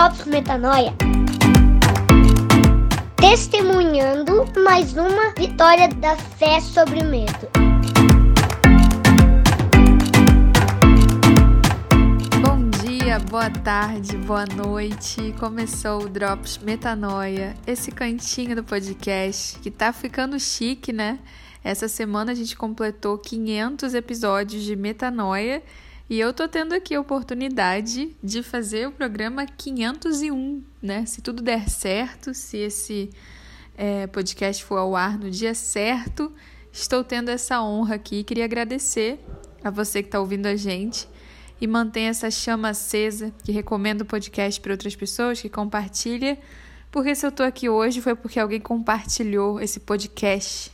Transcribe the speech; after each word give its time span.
Drops 0.00 0.24
Metanoia. 0.24 0.94
Testemunhando 3.16 4.46
mais 4.64 4.96
uma 4.96 5.34
vitória 5.36 5.88
da 5.88 6.16
fé 6.16 6.58
sobre 6.58 7.00
o 7.00 7.04
medo. 7.04 7.46
Bom 12.40 12.70
dia, 12.82 13.18
boa 13.18 13.50
tarde, 13.50 14.16
boa 14.16 14.46
noite. 14.46 15.34
Começou 15.38 16.04
o 16.04 16.08
Drops 16.08 16.56
Metanoia, 16.56 17.54
esse 17.66 17.92
cantinho 17.92 18.56
do 18.56 18.64
podcast 18.64 19.58
que 19.58 19.70
tá 19.70 19.92
ficando 19.92 20.40
chique, 20.40 20.94
né? 20.94 21.18
Essa 21.62 21.88
semana 21.88 22.32
a 22.32 22.34
gente 22.34 22.56
completou 22.56 23.18
500 23.18 23.92
episódios 23.92 24.62
de 24.62 24.74
Metanoia 24.74 25.62
e 26.10 26.18
eu 26.18 26.34
tô 26.34 26.48
tendo 26.48 26.74
aqui 26.74 26.92
a 26.92 27.00
oportunidade 27.00 28.16
de 28.20 28.42
fazer 28.42 28.88
o 28.88 28.90
programa 28.90 29.46
501, 29.46 30.60
né? 30.82 31.06
Se 31.06 31.22
tudo 31.22 31.40
der 31.40 31.70
certo, 31.70 32.34
se 32.34 32.56
esse 32.56 33.10
é, 33.78 34.08
podcast 34.08 34.64
for 34.64 34.78
ao 34.78 34.96
ar 34.96 35.16
no 35.16 35.30
dia 35.30 35.54
certo, 35.54 36.32
estou 36.72 37.04
tendo 37.04 37.28
essa 37.28 37.62
honra 37.62 37.94
aqui. 37.94 38.24
Queria 38.24 38.44
agradecer 38.44 39.24
a 39.62 39.70
você 39.70 40.02
que 40.02 40.08
está 40.08 40.18
ouvindo 40.18 40.46
a 40.46 40.56
gente 40.56 41.08
e 41.60 41.66
mantém 41.68 42.06
essa 42.06 42.28
chama 42.28 42.70
acesa, 42.70 43.32
que 43.44 43.52
recomenda 43.52 44.02
o 44.02 44.06
podcast 44.06 44.60
para 44.60 44.72
outras 44.72 44.96
pessoas, 44.96 45.40
que 45.40 45.48
compartilha. 45.48 46.36
Porque 46.90 47.14
se 47.14 47.24
eu 47.24 47.30
estou 47.30 47.46
aqui 47.46 47.68
hoje 47.68 48.00
foi 48.00 48.16
porque 48.16 48.40
alguém 48.40 48.58
compartilhou 48.58 49.60
esse 49.60 49.78
podcast 49.78 50.72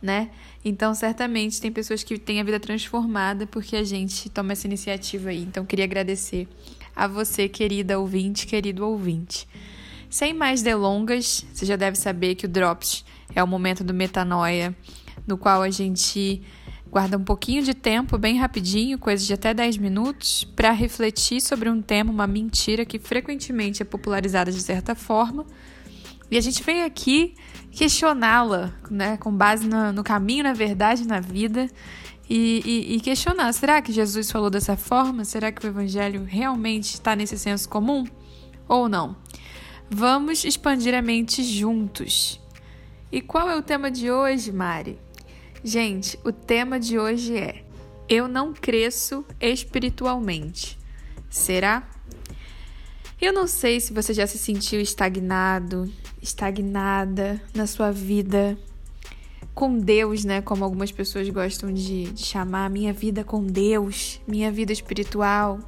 né? 0.00 0.30
Então, 0.64 0.94
certamente 0.94 1.60
tem 1.60 1.72
pessoas 1.72 2.02
que 2.02 2.18
têm 2.18 2.40
a 2.40 2.44
vida 2.44 2.60
transformada 2.60 3.46
porque 3.46 3.76
a 3.76 3.84
gente 3.84 4.28
toma 4.30 4.52
essa 4.52 4.66
iniciativa 4.66 5.30
aí. 5.30 5.42
Então, 5.42 5.64
queria 5.64 5.84
agradecer 5.84 6.48
a 6.94 7.06
você, 7.06 7.48
querida 7.48 7.98
ouvinte, 7.98 8.46
querido 8.46 8.86
ouvinte. 8.86 9.46
Sem 10.10 10.32
mais 10.32 10.62
delongas, 10.62 11.44
você 11.52 11.66
já 11.66 11.76
deve 11.76 11.96
saber 11.96 12.34
que 12.34 12.46
o 12.46 12.48
Drops 12.48 13.04
é 13.34 13.42
o 13.42 13.46
momento 13.46 13.84
do 13.84 13.92
metanoia, 13.92 14.74
no 15.26 15.36
qual 15.36 15.62
a 15.62 15.70
gente 15.70 16.42
guarda 16.90 17.18
um 17.18 17.24
pouquinho 17.24 17.62
de 17.62 17.74
tempo, 17.74 18.16
bem 18.16 18.38
rapidinho, 18.38 18.98
coisa 18.98 19.24
de 19.24 19.32
até 19.34 19.52
10 19.52 19.76
minutos, 19.76 20.44
para 20.56 20.72
refletir 20.72 21.40
sobre 21.40 21.68
um 21.68 21.82
tema, 21.82 22.10
uma 22.10 22.26
mentira 22.26 22.84
que 22.84 22.98
frequentemente 22.98 23.82
é 23.82 23.84
popularizada 23.84 24.50
de 24.50 24.60
certa 24.60 24.94
forma. 24.94 25.44
E 26.30 26.36
a 26.36 26.40
gente 26.40 26.62
vem 26.62 26.82
aqui 26.82 27.34
questioná-la, 27.70 28.74
né, 28.90 29.16
com 29.16 29.32
base 29.32 29.66
no, 29.66 29.92
no, 29.92 30.04
caminho, 30.04 30.44
na 30.44 30.52
verdade, 30.52 31.06
na 31.06 31.20
vida, 31.20 31.70
e, 32.28 32.62
e, 32.64 32.96
e, 32.96 33.00
questionar: 33.00 33.52
será 33.52 33.80
que 33.80 33.92
Jesus 33.92 34.30
falou 34.30 34.50
dessa 34.50 34.76
forma? 34.76 35.24
Será 35.24 35.50
que 35.50 35.64
o 35.64 35.68
Evangelho 35.68 36.24
realmente 36.24 36.94
está 36.94 37.16
nesse 37.16 37.38
senso 37.38 37.68
comum? 37.68 38.04
Ou 38.68 38.88
não? 38.88 39.16
Vamos 39.88 40.44
expandir 40.44 40.94
a 40.94 41.00
mente 41.00 41.42
juntos. 41.42 42.38
E 43.10 43.22
qual 43.22 43.48
é 43.48 43.56
o 43.56 43.62
tema 43.62 43.90
de 43.90 44.10
hoje, 44.10 44.52
Mari? 44.52 44.98
Gente, 45.64 46.18
o 46.22 46.30
tema 46.30 46.78
de 46.78 46.98
hoje 46.98 47.38
é: 47.38 47.64
Eu 48.06 48.28
não 48.28 48.52
cresço 48.52 49.24
espiritualmente. 49.40 50.78
Será? 51.30 51.88
Eu 53.20 53.32
não 53.32 53.46
sei 53.46 53.80
se 53.80 53.92
você 53.92 54.12
já 54.12 54.26
se 54.26 54.38
sentiu 54.38 54.80
estagnado, 54.80 55.90
estagnada 56.22 57.40
na 57.54 57.66
sua 57.66 57.90
vida 57.90 58.58
com 59.54 59.78
Deus, 59.78 60.24
né? 60.24 60.40
Como 60.40 60.64
algumas 60.64 60.92
pessoas 60.92 61.28
gostam 61.28 61.72
de, 61.72 62.04
de 62.12 62.24
chamar, 62.24 62.70
minha 62.70 62.92
vida 62.92 63.24
com 63.24 63.44
Deus, 63.44 64.20
minha 64.26 64.52
vida 64.52 64.72
espiritual. 64.72 65.58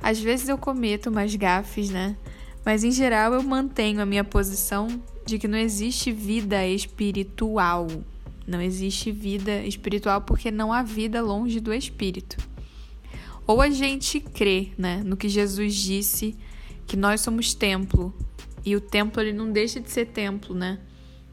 Às 0.00 0.20
vezes 0.20 0.48
eu 0.48 0.58
cometo 0.58 1.10
umas 1.10 1.34
gafes, 1.34 1.90
né? 1.90 2.16
Mas 2.64 2.84
em 2.84 2.92
geral 2.92 3.34
eu 3.34 3.42
mantenho 3.42 4.00
a 4.00 4.06
minha 4.06 4.22
posição 4.22 4.88
de 5.26 5.38
que 5.38 5.48
não 5.48 5.58
existe 5.58 6.12
vida 6.12 6.66
espiritual. 6.66 7.88
Não 8.46 8.60
existe 8.60 9.10
vida 9.10 9.62
espiritual 9.64 10.20
porque 10.20 10.50
não 10.50 10.72
há 10.72 10.82
vida 10.82 11.20
longe 11.20 11.60
do 11.60 11.72
espírito. 11.72 12.36
Ou 13.46 13.60
a 13.60 13.70
gente 13.70 14.20
crê, 14.20 14.68
né, 14.78 15.02
no 15.04 15.16
que 15.16 15.28
Jesus 15.28 15.74
disse 15.74 16.36
que 16.86 16.96
nós 16.96 17.20
somos 17.20 17.54
templo 17.54 18.14
e 18.64 18.76
o 18.76 18.80
templo 18.80 19.20
ele 19.20 19.32
não 19.32 19.50
deixa 19.50 19.80
de 19.80 19.90
ser 19.90 20.06
templo, 20.06 20.54
né? 20.54 20.78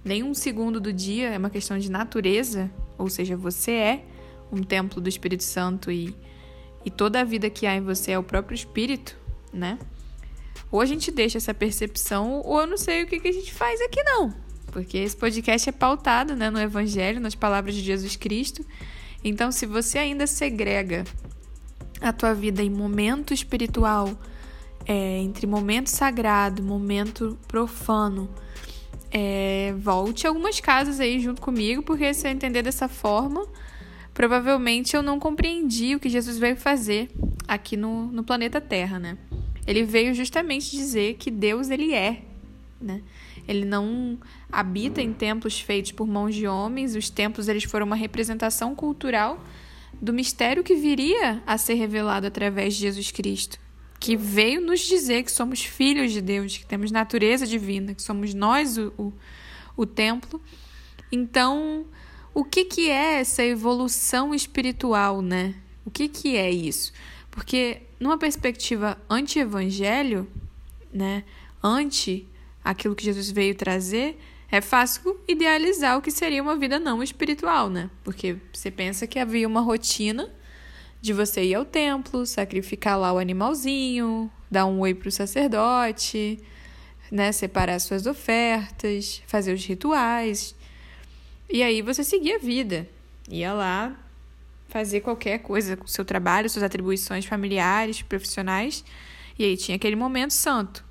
Nem 0.03 0.23
um 0.23 0.33
segundo 0.33 0.79
do 0.79 0.91
dia 0.91 1.29
é 1.29 1.37
uma 1.37 1.49
questão 1.49 1.77
de 1.77 1.89
natureza, 1.89 2.71
ou 2.97 3.09
seja, 3.09 3.35
você 3.35 3.71
é 3.71 4.05
um 4.51 4.63
templo 4.63 4.99
do 5.01 5.09
Espírito 5.09 5.43
Santo 5.43 5.91
e, 5.91 6.15
e 6.83 6.89
toda 6.89 7.21
a 7.21 7.23
vida 7.23 7.49
que 7.49 7.67
há 7.67 7.75
em 7.75 7.81
você 7.81 8.11
é 8.11 8.19
o 8.19 8.23
próprio 8.23 8.55
Espírito, 8.55 9.15
né? 9.53 9.77
Ou 10.71 10.81
a 10.81 10.85
gente 10.85 11.11
deixa 11.11 11.37
essa 11.37 11.53
percepção, 11.53 12.41
ou 12.43 12.61
eu 12.61 12.67
não 12.67 12.77
sei 12.77 13.03
o 13.03 13.07
que, 13.07 13.19
que 13.19 13.27
a 13.27 13.31
gente 13.31 13.53
faz 13.53 13.81
aqui, 13.81 14.01
não. 14.03 14.33
Porque 14.67 14.97
esse 14.97 15.15
podcast 15.15 15.67
é 15.69 15.71
pautado 15.71 16.35
né, 16.35 16.49
no 16.49 16.59
Evangelho, 16.59 17.19
nas 17.19 17.33
palavras 17.33 17.73
de 17.73 17.81
Jesus 17.81 18.15
Cristo. 18.15 18.63
Então, 19.23 19.51
se 19.51 19.65
você 19.65 19.97
ainda 19.97 20.27
segrega 20.27 21.03
a 21.99 22.13
tua 22.13 22.33
vida 22.33 22.61
em 22.61 22.69
momento 22.69 23.33
espiritual 23.33 24.17
é, 24.85 25.19
entre 25.19 25.45
momento 25.45 25.87
sagrado, 25.87 26.63
momento 26.63 27.37
profano. 27.47 28.29
É, 29.11 29.73
volte 29.77 30.27
algumas 30.27 30.59
casas 30.59 30.99
aí 30.99 31.19
junto 31.19 31.41
comigo, 31.41 31.81
porque 31.81 32.13
se 32.13 32.27
eu 32.27 32.31
entender 32.31 32.61
dessa 32.61 32.87
forma, 32.87 33.47
provavelmente 34.13 34.95
eu 34.95 35.01
não 35.01 35.19
compreendi 35.19 35.95
o 35.95 35.99
que 35.99 36.09
Jesus 36.09 36.37
veio 36.37 36.55
fazer 36.55 37.09
aqui 37.47 37.75
no, 37.75 38.11
no 38.11 38.23
planeta 38.23 38.61
Terra, 38.61 38.99
né? 38.99 39.17
Ele 39.65 39.83
veio 39.83 40.13
justamente 40.13 40.71
dizer 40.71 41.15
que 41.15 41.31
Deus 41.31 41.69
ele 41.69 41.93
é, 41.93 42.23
né? 42.79 43.01
Ele 43.47 43.65
não 43.65 44.17
habita 44.51 45.01
em 45.01 45.11
templos 45.11 45.59
feitos 45.59 45.91
por 45.91 46.07
mãos 46.07 46.35
de 46.35 46.47
homens. 46.47 46.95
Os 46.95 47.09
templos 47.09 47.47
eles 47.47 47.63
foram 47.63 47.87
uma 47.87 47.95
representação 47.95 48.75
cultural 48.75 49.43
do 49.99 50.13
mistério 50.13 50.63
que 50.63 50.75
viria 50.75 51.41
a 51.47 51.57
ser 51.57 51.73
revelado 51.73 52.27
através 52.27 52.75
de 52.75 52.81
Jesus 52.81 53.09
Cristo 53.09 53.59
que 53.99 54.15
veio 54.15 54.61
nos 54.61 54.79
dizer 54.79 55.23
que 55.23 55.31
somos 55.31 55.63
filhos 55.63 56.11
de 56.11 56.21
Deus, 56.21 56.57
que 56.57 56.65
temos 56.65 56.91
natureza 56.91 57.45
divina, 57.45 57.93
que 57.93 58.01
somos 58.01 58.33
nós 58.33 58.77
o, 58.77 58.93
o, 58.97 59.13
o 59.75 59.85
templo. 59.85 60.41
Então, 61.11 61.85
o 62.33 62.43
que, 62.45 62.63
que 62.63 62.89
é 62.89 63.19
essa 63.19 63.43
evolução 63.43 64.33
espiritual, 64.33 65.21
né? 65.21 65.55
O 65.85 65.91
que, 65.91 66.07
que 66.07 66.37
é 66.37 66.49
isso? 66.49 66.93
Porque, 67.29 67.81
numa 67.99 68.17
perspectiva 68.17 68.97
anti-evangelho, 69.09 70.27
né, 70.93 71.23
anti 71.61 72.27
aquilo 72.63 72.95
que 72.95 73.03
Jesus 73.03 73.29
veio 73.29 73.55
trazer, 73.55 74.17
é 74.51 74.61
fácil 74.61 75.19
idealizar 75.27 75.97
o 75.97 76.01
que 76.01 76.11
seria 76.11 76.41
uma 76.41 76.55
vida 76.55 76.79
não 76.79 77.03
espiritual, 77.03 77.69
né? 77.69 77.89
Porque 78.03 78.37
você 78.53 78.71
pensa 78.71 79.05
que 79.05 79.19
havia 79.19 79.47
uma 79.47 79.61
rotina 79.61 80.31
de 81.01 81.13
você 81.13 81.43
ir 81.43 81.55
ao 81.55 81.65
templo, 81.65 82.25
sacrificar 82.25 82.97
lá 82.99 83.13
o 83.13 83.17
animalzinho, 83.17 84.29
dar 84.49 84.65
um 84.65 84.79
oi 84.79 84.93
para 84.93 85.09
o 85.09 85.11
sacerdote, 85.11 86.39
né, 87.11 87.31
separar 87.31 87.79
suas 87.79 88.05
ofertas, 88.05 89.21
fazer 89.27 89.53
os 89.53 89.65
rituais. 89.65 90.55
E 91.49 91.63
aí 91.63 91.81
você 91.81 92.03
seguia 92.03 92.35
a 92.35 92.39
vida. 92.39 92.87
Ia 93.29 93.53
lá 93.53 93.95
fazer 94.67 95.01
qualquer 95.01 95.39
coisa 95.39 95.75
com 95.75 95.87
seu 95.87 96.05
trabalho, 96.05 96.49
suas 96.49 96.63
atribuições 96.63 97.25
familiares, 97.25 98.01
profissionais. 98.01 98.83
E 99.37 99.43
aí 99.43 99.57
tinha 99.57 99.75
aquele 99.75 99.95
momento 99.95 100.31
santo. 100.31 100.83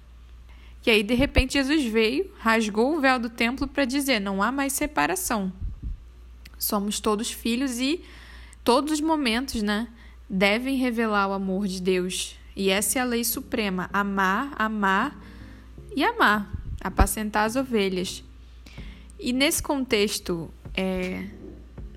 E 0.87 0.91
aí, 0.91 1.03
de 1.03 1.15
repente, 1.15 1.53
Jesus 1.53 1.85
veio, 1.85 2.31
rasgou 2.39 2.97
o 2.97 3.01
véu 3.01 3.19
do 3.19 3.29
templo 3.29 3.69
para 3.69 3.85
dizer: 3.85 4.21
não 4.21 4.43
há 4.43 4.51
mais 4.51 4.73
separação. 4.73 5.53
Somos 6.59 6.99
todos 6.99 7.31
filhos 7.31 7.79
e 7.79 8.03
todos 8.65 8.95
os 8.95 9.01
momentos, 9.01 9.63
né? 9.63 9.87
Devem 10.29 10.77
revelar 10.77 11.29
o 11.29 11.33
amor 11.33 11.67
de 11.67 11.81
Deus. 11.81 12.37
E 12.55 12.71
essa 12.71 12.99
é 12.99 13.03
a 13.03 13.05
lei 13.05 13.25
suprema: 13.25 13.89
amar, 13.93 14.53
amar 14.57 15.19
e 15.95 16.05
amar, 16.05 16.53
apacentar 16.81 17.47
as 17.47 17.57
ovelhas. 17.57 18.23
E 19.19 19.33
nesse 19.33 19.63
contexto 19.63 20.51
é, 20.75 21.25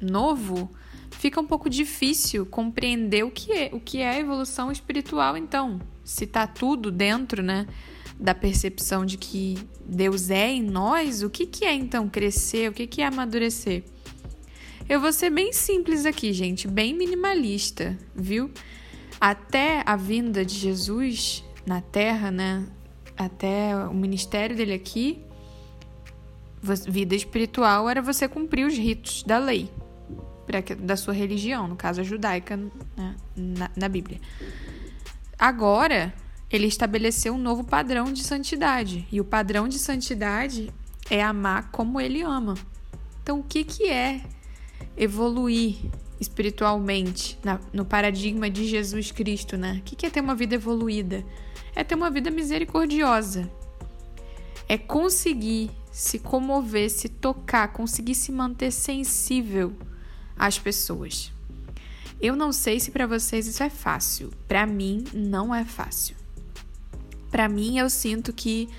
novo, 0.01 0.71
fica 1.11 1.39
um 1.39 1.45
pouco 1.45 1.69
difícil 1.69 2.45
compreender 2.45 3.23
o 3.23 3.29
que 3.29 3.51
é, 3.51 3.69
o 3.73 3.79
que 3.79 3.99
é 3.99 4.09
a 4.09 4.19
evolução 4.19 4.71
espiritual, 4.71 5.37
então. 5.37 5.79
Se 6.03 6.23
está 6.23 6.47
tudo 6.47 6.91
dentro 6.91 7.43
né, 7.43 7.67
da 8.19 8.33
percepção 8.33 9.05
de 9.05 9.17
que 9.17 9.57
Deus 9.85 10.31
é 10.31 10.49
em 10.49 10.63
nós, 10.63 11.21
o 11.21 11.29
que, 11.29 11.45
que 11.45 11.63
é 11.63 11.73
então 11.73 12.09
crescer? 12.09 12.69
O 12.69 12.73
que, 12.73 12.87
que 12.87 13.01
é 13.01 13.05
amadurecer? 13.05 13.83
Eu 14.91 14.99
vou 14.99 15.13
ser 15.13 15.29
bem 15.29 15.53
simples 15.53 16.05
aqui, 16.05 16.33
gente, 16.33 16.67
bem 16.67 16.93
minimalista, 16.93 17.97
viu? 18.13 18.51
Até 19.21 19.81
a 19.85 19.95
vinda 19.95 20.43
de 20.43 20.53
Jesus 20.55 21.45
na 21.65 21.79
Terra, 21.79 22.29
né? 22.29 22.67
Até 23.17 23.73
o 23.87 23.93
ministério 23.93 24.53
dele 24.53 24.73
aqui, 24.73 25.23
vida 26.89 27.15
espiritual 27.15 27.89
era 27.89 28.01
você 28.01 28.27
cumprir 28.27 28.67
os 28.67 28.77
ritos 28.77 29.23
da 29.23 29.37
lei, 29.37 29.71
da 30.79 30.97
sua 30.97 31.13
religião, 31.13 31.69
no 31.69 31.77
caso 31.77 32.01
a 32.01 32.03
judaica, 32.03 32.57
né? 32.57 33.15
na, 33.33 33.71
na 33.73 33.87
Bíblia. 33.87 34.19
Agora, 35.39 36.13
ele 36.49 36.67
estabeleceu 36.67 37.33
um 37.33 37.37
novo 37.37 37.63
padrão 37.63 38.11
de 38.11 38.25
santidade. 38.25 39.07
E 39.09 39.21
o 39.21 39.23
padrão 39.23 39.69
de 39.69 39.79
santidade 39.79 40.69
é 41.09 41.23
amar 41.23 41.71
como 41.71 42.01
ele 42.01 42.21
ama. 42.21 42.55
Então, 43.23 43.39
o 43.39 43.43
que, 43.43 43.63
que 43.63 43.87
é 43.87 44.21
evoluir 44.97 45.77
espiritualmente 46.19 47.37
na, 47.43 47.59
no 47.73 47.83
paradigma 47.83 48.49
de 48.49 48.67
Jesus 48.67 49.11
Cristo, 49.11 49.57
né? 49.57 49.79
O 49.79 49.81
que, 49.81 50.05
é 50.05 50.09
ter 50.09 50.21
uma 50.21 50.35
vida 50.35 50.55
evoluída? 50.55 51.25
É 51.75 51.83
ter 51.83 51.95
uma 51.95 52.11
vida 52.11 52.29
misericordiosa. 52.29 53.49
É 54.69 54.77
conseguir 54.77 55.71
se 55.91 56.19
comover, 56.19 56.89
se 56.89 57.09
tocar, 57.09 57.67
conseguir 57.73 58.15
se 58.15 58.31
manter 58.31 58.71
sensível 58.71 59.73
às 60.37 60.59
pessoas. 60.59 61.31
Eu 62.21 62.35
não 62.35 62.51
sei 62.51 62.79
se 62.79 62.91
para 62.91 63.07
vocês 63.07 63.47
isso 63.47 63.63
é 63.63 63.69
fácil. 63.69 64.31
Para 64.47 64.67
mim 64.67 65.03
não 65.11 65.53
é 65.53 65.65
fácil. 65.65 66.15
Para 67.31 67.49
mim 67.49 67.79
eu 67.79 67.89
sinto 67.89 68.31
que 68.31 68.69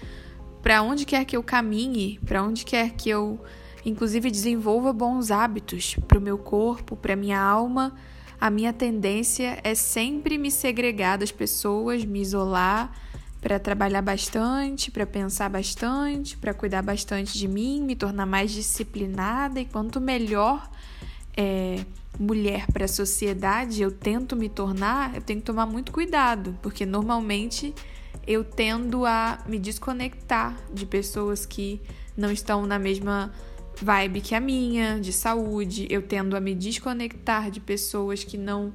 para 0.63 0.81
onde 0.81 1.05
quer 1.05 1.25
que 1.25 1.37
eu 1.37 1.43
caminhe, 1.43 2.21
para 2.25 2.43
onde 2.43 2.65
quer 2.65 2.91
que 2.91 3.11
eu 3.11 3.41
inclusive 3.85 4.31
desenvolva 4.31 4.93
bons 4.93 5.31
hábitos 5.31 5.97
para 6.07 6.19
o 6.19 6.21
meu 6.21 6.39
corpo, 6.39 6.97
para 6.97 7.17
minha 7.17 7.41
alma, 7.41 7.95
a 8.41 8.51
minha 8.51 8.73
tendência 8.73 9.61
é 9.63 9.75
sempre 9.75 10.37
me 10.37 10.51
segregar 10.51 11.17
das 11.17 11.31
pessoas, 11.31 12.05
me 12.05 12.21
isolar 12.21 12.93
para 13.41 13.59
trabalhar 13.59 14.03
bastante, 14.03 14.91
para 14.91 15.07
pensar 15.07 15.49
bastante, 15.49 16.37
para 16.37 16.53
cuidar 16.53 16.83
bastante 16.83 17.39
de 17.39 17.47
mim, 17.47 17.83
me 17.83 17.95
tornar 17.95 18.27
mais 18.27 18.51
disciplinada. 18.51 19.61
E 19.61 19.65
quanto 19.65 20.01
melhor 20.01 20.69
é, 21.37 21.85
mulher 22.19 22.67
para 22.73 22.85
a 22.85 22.89
sociedade 22.89 23.83
eu 23.83 23.91
tento 23.91 24.37
me 24.37 24.49
tornar, 24.49 25.15
eu 25.15 25.23
tenho 25.23 25.41
que 25.41 25.47
tomar 25.47 25.67
muito 25.67 25.93
cuidado, 25.93 26.59
porque 26.63 26.85
normalmente 26.85 27.75
eu 28.27 28.45
tendo 28.45 29.05
a 29.05 29.39
me 29.47 29.59
desconectar 29.59 30.57
de 30.73 30.87
pessoas 30.87 31.47
que 31.47 31.81
não 32.17 32.31
estão 32.31 32.67
na 32.67 32.79
mesma 32.79 33.33
vibe 33.81 34.21
que 34.21 34.35
a 34.35 34.41
minha, 34.41 34.99
de 35.01 35.13
saúde, 35.13 35.87
eu 35.91 36.03
tendo 36.03 36.37
a 36.37 36.41
me 36.41 36.55
desconectar 36.55 37.51
de 37.51 37.61
pessoas 37.61 38.25
que 38.25 38.37
não 38.37 38.73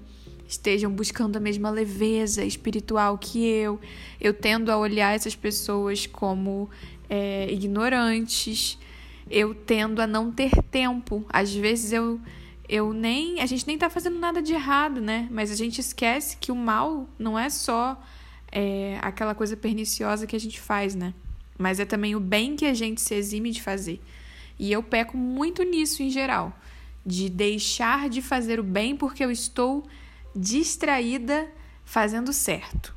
estejam 0.48 0.92
buscando 0.92 1.36
a 1.36 1.40
mesma 1.40 1.70
leveza 1.70 2.44
espiritual 2.44 3.18
que 3.18 3.46
eu. 3.46 3.80
Eu 4.20 4.34
tendo 4.34 4.72
a 4.72 4.78
olhar 4.78 5.14
essas 5.14 5.36
pessoas 5.36 6.08
como 6.08 6.70
é, 7.10 7.52
ignorantes. 7.52 8.78
Eu 9.30 9.54
tendo 9.54 10.02
a 10.02 10.08
não 10.08 10.32
ter 10.32 10.52
tempo. 10.72 11.26
Às 11.30 11.54
vezes 11.54 11.92
eu 11.92 12.20
eu 12.70 12.92
nem 12.92 13.40
a 13.40 13.46
gente 13.46 13.66
nem 13.66 13.78
tá 13.78 13.90
fazendo 13.90 14.20
nada 14.20 14.42
de 14.42 14.54
errado, 14.54 15.00
né? 15.00 15.28
Mas 15.32 15.52
a 15.52 15.56
gente 15.56 15.80
esquece 15.80 16.38
que 16.38 16.52
o 16.52 16.56
mal 16.56 17.08
não 17.18 17.38
é 17.38 17.50
só 17.50 18.02
é, 18.52 18.98
aquela 19.02 19.34
coisa 19.34 19.56
perniciosa 19.56 20.28
que 20.28 20.36
a 20.36 20.40
gente 20.40 20.60
faz, 20.60 20.96
né? 20.96 21.14
Mas 21.58 21.80
é 21.80 21.86
também 21.86 22.16
o 22.16 22.20
bem 22.20 22.56
que 22.56 22.66
a 22.66 22.74
gente 22.74 23.02
se 23.02 23.16
exime 23.16 23.52
de 23.52 23.62
fazer. 23.62 24.02
E 24.60 24.72
eu 24.72 24.82
peco 24.82 25.16
muito 25.16 25.64
nisso 25.64 26.02
em 26.02 26.10
geral, 26.10 26.58
de 27.06 27.30
deixar 27.30 28.10
de 28.10 28.22
fazer 28.22 28.60
o 28.60 28.64
bem 28.64 28.96
porque 28.96 29.24
eu 29.24 29.32
estou 29.32 29.86
distraída 30.36 31.48
fazendo 31.86 32.34
certo. 32.34 32.94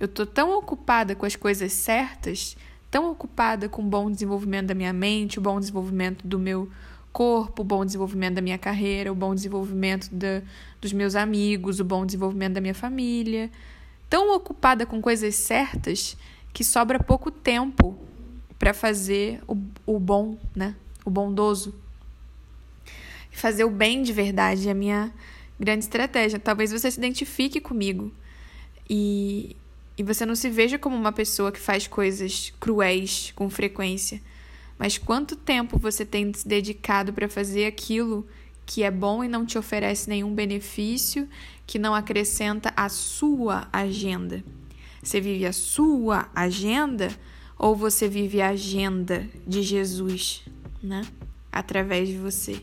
Eu 0.00 0.06
estou 0.06 0.26
tão 0.26 0.56
ocupada 0.56 1.14
com 1.14 1.26
as 1.26 1.36
coisas 1.36 1.72
certas, 1.72 2.56
tão 2.90 3.10
ocupada 3.10 3.68
com 3.68 3.82
o 3.82 3.84
bom 3.84 4.10
desenvolvimento 4.10 4.66
da 4.66 4.74
minha 4.74 4.92
mente, 4.92 5.38
o 5.38 5.42
bom 5.42 5.58
desenvolvimento 5.58 6.26
do 6.26 6.38
meu 6.38 6.70
corpo, 7.12 7.62
o 7.62 7.64
bom 7.64 7.84
desenvolvimento 7.84 8.34
da 8.34 8.40
minha 8.40 8.58
carreira, 8.58 9.10
o 9.10 9.14
bom 9.14 9.34
desenvolvimento 9.34 10.08
da, 10.12 10.42
dos 10.80 10.92
meus 10.92 11.14
amigos, 11.14 11.80
o 11.80 11.84
bom 11.84 12.06
desenvolvimento 12.06 12.54
da 12.54 12.60
minha 12.60 12.74
família. 12.74 13.50
Tão 14.08 14.34
ocupada 14.34 14.86
com 14.86 15.02
coisas 15.02 15.34
certas 15.34 16.16
que 16.52 16.62
sobra 16.64 17.02
pouco 17.02 17.30
tempo 17.30 17.98
para 18.58 18.72
fazer 18.72 19.40
o, 19.46 19.54
o 19.88 19.98
bom, 19.98 20.36
né? 20.54 20.74
O 21.02 21.08
bondoso. 21.08 21.74
Fazer 23.32 23.64
o 23.64 23.70
bem 23.70 24.02
de 24.02 24.12
verdade 24.12 24.68
é 24.68 24.72
a 24.72 24.74
minha 24.74 25.10
grande 25.58 25.84
estratégia. 25.84 26.38
Talvez 26.38 26.70
você 26.70 26.90
se 26.90 26.98
identifique 26.98 27.58
comigo 27.58 28.12
e, 28.88 29.56
e 29.96 30.02
você 30.02 30.26
não 30.26 30.34
se 30.34 30.50
veja 30.50 30.78
como 30.78 30.94
uma 30.94 31.10
pessoa 31.10 31.50
que 31.50 31.58
faz 31.58 31.86
coisas 31.86 32.52
cruéis 32.60 33.32
com 33.34 33.48
frequência. 33.48 34.20
Mas 34.78 34.98
quanto 34.98 35.34
tempo 35.34 35.78
você 35.78 36.04
tem 36.04 36.30
se 36.34 36.46
dedicado 36.46 37.10
para 37.10 37.26
fazer 37.26 37.64
aquilo 37.64 38.28
que 38.66 38.82
é 38.82 38.90
bom 38.90 39.24
e 39.24 39.28
não 39.28 39.46
te 39.46 39.56
oferece 39.56 40.10
nenhum 40.10 40.34
benefício, 40.34 41.26
que 41.66 41.78
não 41.78 41.94
acrescenta 41.94 42.74
a 42.76 42.90
sua 42.90 43.66
agenda? 43.72 44.44
Você 45.02 45.18
vive 45.18 45.46
a 45.46 45.52
sua 45.52 46.28
agenda 46.34 47.08
ou 47.58 47.74
você 47.74 48.08
vive 48.08 48.40
a 48.40 48.50
agenda 48.50 49.28
de 49.46 49.62
Jesus, 49.62 50.42
né? 50.82 51.02
Através 51.50 52.08
de 52.08 52.16
você. 52.16 52.62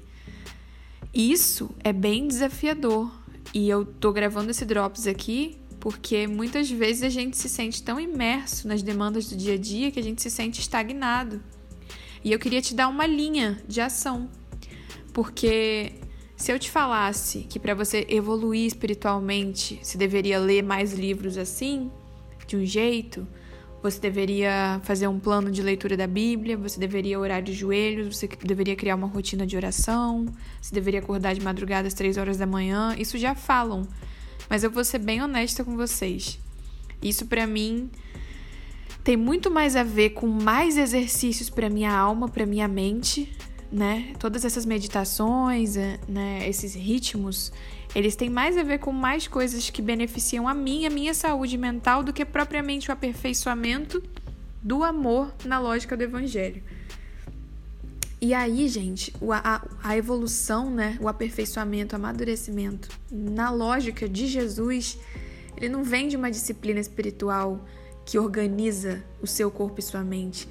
Isso 1.14 1.70
é 1.84 1.92
bem 1.92 2.28
desafiador. 2.28 3.12
E 3.54 3.70
eu 3.70 3.86
tô 3.86 4.12
gravando 4.12 4.52
esse 4.52 4.66
drops 4.66 5.08
aqui 5.08 5.58
porque 5.86 6.26
muitas 6.26 6.70
vezes 6.70 7.04
a 7.04 7.10
gente 7.10 7.38
se 7.38 7.48
sente 7.48 7.84
tão 7.84 8.00
imerso 8.00 8.68
nas 8.68 8.82
demandas 8.82 9.28
do 9.30 9.38
dia 9.38 9.54
a 9.54 9.58
dia 9.58 9.92
que 9.92 10.00
a 10.00 10.04
gente 10.04 10.20
se 10.20 10.32
sente 10.32 10.60
estagnado. 10.60 11.40
E 12.24 12.32
eu 12.32 12.40
queria 12.40 12.60
te 12.60 12.74
dar 12.74 12.88
uma 12.88 13.06
linha 13.06 13.62
de 13.68 13.80
ação. 13.80 14.28
Porque 15.14 15.94
se 16.36 16.52
eu 16.52 16.58
te 16.58 16.72
falasse 16.72 17.42
que 17.42 17.60
para 17.60 17.76
você 17.76 18.04
evoluir 18.10 18.66
espiritualmente, 18.66 19.80
você 19.82 19.96
deveria 19.96 20.40
ler 20.40 20.64
mais 20.64 20.92
livros 20.92 21.38
assim, 21.38 21.92
de 22.48 22.58
um 22.58 22.66
jeito, 22.66 23.28
você 23.82 24.00
deveria 24.00 24.80
fazer 24.84 25.08
um 25.08 25.20
plano 25.20 25.52
de 25.52 25.62
leitura 25.62 25.96
da 25.96 26.08
Bíblia, 26.08 26.58
você 26.58 26.80
deveria 26.80 27.20
orar 27.20 27.42
de 27.42 27.54
joelhos, 27.54 28.18
você 28.18 28.28
deveria 28.28 28.76
criar 28.76 28.96
uma 28.96 29.08
rotina 29.08 29.46
de 29.46 29.56
oração, 29.56 30.26
você 30.62 30.74
deveria 30.74 31.00
acordar 31.00 31.34
de 31.34 31.42
madrugada 31.42 31.88
às 31.88 31.94
três 31.94 32.18
horas 32.18 32.38
da 32.38 32.46
manhã. 32.46 32.96
Isso 32.98 33.18
já 33.18 33.36
falam, 33.36 33.88
mas 34.50 34.64
eu 34.64 34.72
vou 34.72 34.84
ser 34.84 35.00
bem 35.00 35.22
honesta 35.22 35.64
com 35.64 35.76
vocês. 35.76 36.40
Isso 37.02 37.26
para 37.26 37.46
mim 37.46 37.90
tem 39.04 39.16
muito 39.16 39.52
mais 39.52 39.76
a 39.76 39.84
ver 39.84 40.12
com 40.12 40.26
mais 40.26 40.78
exercícios 40.78 41.48
para 41.48 41.70
minha 41.70 41.96
alma, 41.96 42.28
para 42.28 42.44
minha 42.44 42.68
mente, 42.68 43.32
né? 43.76 44.14
Todas 44.18 44.46
essas 44.46 44.66
meditações, 44.66 45.76
né, 46.08 46.48
esses 46.48 46.74
ritmos, 46.74 47.52
eles 47.94 48.16
têm 48.16 48.30
mais 48.30 48.58
a 48.58 48.64
ver 48.64 48.80
com 48.80 48.94
mais 48.94 49.28
coisas 49.28 49.70
que 49.70 49.82
beneficiam 49.82 50.48
a 50.48 50.54
mim, 50.54 50.86
a 50.86 50.90
minha 50.90 51.14
saúde 51.14 51.58
mental, 51.58 52.02
do 52.02 52.14
que 52.14 52.24
propriamente 52.24 52.90
o 52.90 52.94
aperfeiçoamento 52.94 54.02
do 54.64 54.82
amor 54.82 55.36
na 55.44 55.60
lógica 55.60 55.98
do 55.98 56.04
evangelho. 56.04 56.64
E 58.22 58.34
aí, 58.34 58.66
gente, 58.70 59.14
a, 59.30 59.62
a 59.84 59.98
evolução, 59.98 60.72
né, 60.72 60.98
o 61.02 61.10
aperfeiçoamento, 61.10 61.96
o 61.96 61.98
amadurecimento 61.98 62.88
na 63.12 63.52
lógica 63.52 64.08
de 64.08 64.26
Jesus, 64.26 64.98
ele 65.58 65.68
não 65.68 65.84
vem 65.84 66.08
de 66.08 66.16
uma 66.16 66.32
disciplina 66.32 66.80
espiritual 66.80 67.66
que 68.06 68.18
organiza 68.18 69.04
o 69.22 69.28
seu 69.28 69.52
corpo 69.52 69.82
e 69.82 69.84
sua 69.84 70.02
mente. 70.02 70.48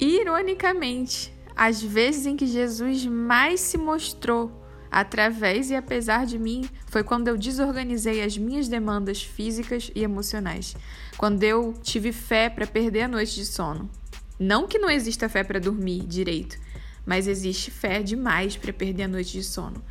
Ironicamente, 0.00 1.30
as 1.58 1.82
vezes 1.82 2.24
em 2.24 2.36
que 2.36 2.46
Jesus 2.46 3.04
mais 3.04 3.58
se 3.58 3.76
mostrou 3.76 4.62
através 4.88 5.70
e 5.70 5.74
apesar 5.74 6.24
de 6.24 6.38
mim 6.38 6.64
foi 6.86 7.02
quando 7.02 7.26
eu 7.26 7.36
desorganizei 7.36 8.22
as 8.22 8.38
minhas 8.38 8.68
demandas 8.68 9.20
físicas 9.20 9.90
e 9.92 10.04
emocionais, 10.04 10.76
quando 11.16 11.42
eu 11.42 11.74
tive 11.82 12.12
fé 12.12 12.48
para 12.48 12.64
perder 12.64 13.02
a 13.02 13.08
noite 13.08 13.34
de 13.34 13.44
sono. 13.44 13.90
Não 14.38 14.68
que 14.68 14.78
não 14.78 14.88
exista 14.88 15.28
fé 15.28 15.42
para 15.42 15.58
dormir 15.58 16.06
direito, 16.06 16.56
mas 17.04 17.26
existe 17.26 17.72
fé 17.72 18.04
demais 18.04 18.56
para 18.56 18.72
perder 18.72 19.02
a 19.02 19.08
noite 19.08 19.32
de 19.32 19.42
sono. 19.42 19.82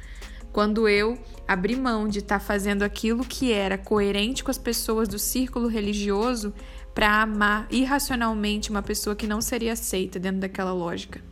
Quando 0.53 0.87
eu 0.87 1.21
abri 1.45 1.75
mão 1.75 2.07
de 2.07 2.19
estar 2.19 2.39
tá 2.39 2.45
fazendo 2.45 2.83
aquilo 2.83 3.25
que 3.25 3.51
era 3.51 3.77
coerente 3.77 4.41
com 4.41 4.49
as 4.49 4.57
pessoas 4.57 5.09
do 5.09 5.19
círculo 5.19 5.67
religioso 5.67 6.53
para 6.95 7.21
amar 7.21 7.67
irracionalmente 7.69 8.69
uma 8.69 8.81
pessoa 8.81 9.17
que 9.17 9.27
não 9.27 9.41
seria 9.41 9.73
aceita 9.73 10.17
dentro 10.17 10.39
daquela 10.39 10.71
lógica. 10.71 11.26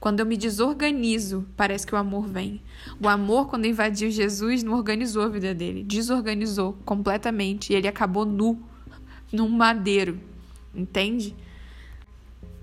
Quando 0.00 0.20
eu 0.20 0.26
me 0.26 0.36
desorganizo, 0.36 1.46
parece 1.56 1.86
que 1.86 1.94
o 1.94 1.98
amor 1.98 2.26
vem. 2.26 2.62
O 3.00 3.08
amor, 3.08 3.48
quando 3.48 3.66
invadiu 3.66 4.10
Jesus, 4.10 4.62
não 4.62 4.74
organizou 4.74 5.22
a 5.22 5.28
vida 5.28 5.52
dele, 5.52 5.82
desorganizou 5.82 6.74
completamente 6.84 7.72
e 7.72 7.76
ele 7.76 7.88
acabou 7.88 8.24
nu, 8.24 8.62
num 9.32 9.48
madeiro, 9.48 10.20
entende? 10.74 11.34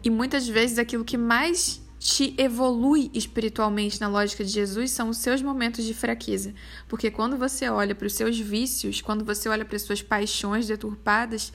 E 0.04 0.10
muitas 0.10 0.48
vezes 0.48 0.78
aquilo 0.78 1.04
que 1.04 1.18
mais 1.18 1.84
te 2.00 2.36
evolui 2.38 3.10
espiritualmente 3.14 4.00
na 4.00 4.08
lógica 4.08 4.44
de 4.44 4.52
Jesus 4.52 4.92
são 4.92 5.10
os 5.10 5.18
seus 5.18 5.42
momentos 5.42 5.84
de 5.84 5.94
fraqueza. 5.94 6.54
Porque 6.88 7.10
quando 7.10 7.36
você 7.36 7.68
olha 7.68 7.96
para 7.96 8.06
os 8.06 8.14
seus 8.14 8.40
vícios, 8.40 9.02
quando 9.02 9.26
você 9.26 9.50
olha 9.50 9.66
para 9.66 9.76
as 9.76 9.82
suas 9.82 10.04
paixões 10.04 10.68
deturpadas, 10.68 11.52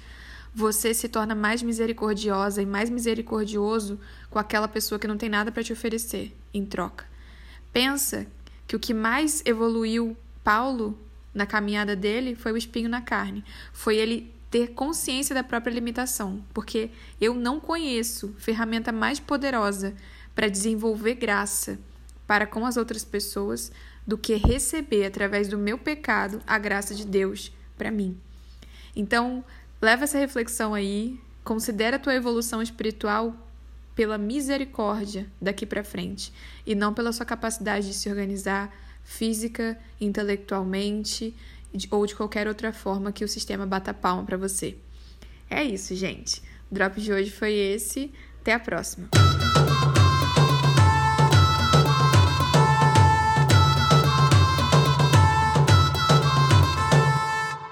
você 0.54 0.92
se 0.92 1.08
torna 1.08 1.34
mais 1.34 1.62
misericordiosa 1.62 2.60
e 2.60 2.66
mais 2.66 2.90
misericordioso 2.90 3.98
com 4.28 4.38
aquela 4.38 4.68
pessoa 4.68 4.98
que 4.98 5.06
não 5.06 5.16
tem 5.16 5.28
nada 5.28 5.52
para 5.52 5.62
te 5.62 5.72
oferecer 5.72 6.36
em 6.52 6.64
troca. 6.64 7.06
Pensa 7.72 8.26
que 8.66 8.74
o 8.74 8.80
que 8.80 8.92
mais 8.92 9.42
evoluiu 9.44 10.16
Paulo 10.42 10.98
na 11.32 11.46
caminhada 11.46 11.94
dele 11.94 12.34
foi 12.34 12.52
o 12.52 12.56
espinho 12.56 12.88
na 12.88 13.00
carne. 13.00 13.44
Foi 13.72 13.96
ele 13.96 14.32
ter 14.50 14.68
consciência 14.68 15.34
da 15.34 15.44
própria 15.44 15.72
limitação, 15.72 16.44
porque 16.52 16.90
eu 17.20 17.34
não 17.34 17.60
conheço 17.60 18.34
ferramenta 18.38 18.90
mais 18.90 19.20
poderosa 19.20 19.94
para 20.34 20.48
desenvolver 20.48 21.14
graça 21.14 21.78
para 22.26 22.46
com 22.46 22.66
as 22.66 22.76
outras 22.76 23.04
pessoas 23.04 23.70
do 24.06 24.18
que 24.18 24.34
receber 24.34 25.04
através 25.04 25.48
do 25.48 25.58
meu 25.58 25.78
pecado 25.78 26.40
a 26.46 26.58
graça 26.58 26.94
de 26.94 27.06
Deus 27.06 27.52
para 27.76 27.90
mim. 27.90 28.18
Então, 28.94 29.44
leva 29.80 30.04
essa 30.04 30.18
reflexão 30.18 30.74
aí, 30.74 31.18
considera 31.42 31.96
a 31.96 31.98
tua 31.98 32.14
evolução 32.14 32.60
espiritual 32.60 33.34
pela 33.94 34.16
misericórdia 34.16 35.26
daqui 35.40 35.66
para 35.66 35.84
frente 35.84 36.32
e 36.66 36.74
não 36.74 36.94
pela 36.94 37.12
sua 37.12 37.26
capacidade 37.26 37.88
de 37.88 37.94
se 37.94 38.08
organizar 38.08 38.74
física, 39.04 39.78
intelectualmente 40.00 41.34
ou 41.90 42.06
de 42.06 42.14
qualquer 42.14 42.46
outra 42.46 42.72
forma 42.72 43.12
que 43.12 43.24
o 43.24 43.28
sistema 43.28 43.66
bata 43.66 43.92
palma 43.92 44.24
para 44.24 44.36
você. 44.36 44.76
É 45.48 45.62
isso, 45.62 45.94
gente. 45.94 46.42
O 46.70 46.74
drop 46.74 47.00
de 47.00 47.12
hoje 47.12 47.30
foi 47.30 47.52
esse. 47.52 48.12
Até 48.40 48.54
a 48.54 48.60
próxima. 48.60 49.08